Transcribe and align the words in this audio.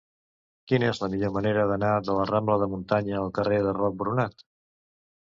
Quina 0.71 0.85
és 0.93 1.01
la 1.01 1.09
millor 1.15 1.33
manera 1.35 1.65
d'anar 1.71 1.91
de 2.07 2.15
la 2.21 2.25
rambla 2.29 2.55
de 2.63 2.69
la 2.69 2.71
Muntanya 2.73 3.21
al 3.21 3.29
carrer 3.37 3.61
de 3.69 3.75
Roc 3.81 4.01
Boronat? 4.01 4.43